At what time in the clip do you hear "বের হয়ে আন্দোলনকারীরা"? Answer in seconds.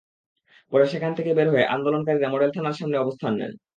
1.37-2.33